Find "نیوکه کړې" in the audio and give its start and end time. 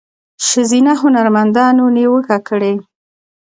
1.95-2.73